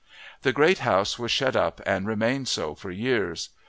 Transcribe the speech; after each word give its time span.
The 0.41 0.51
great 0.51 0.79
house 0.79 1.19
was 1.19 1.29
shut 1.29 1.55
up 1.55 1.79
and 1.85 2.07
remained 2.07 2.47
so 2.47 2.73
for 2.73 2.89
years. 2.89 3.49